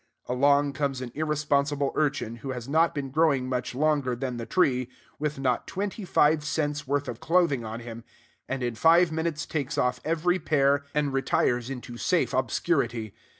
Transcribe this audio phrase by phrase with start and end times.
[0.27, 4.89] Along comes an irresponsible urchin, who has not been growing much longer than the tree,
[5.19, 8.03] with not twenty five cents worth of clothing on him,
[8.49, 13.13] and in five minutes takes off every pear, and retires into safe obscurity.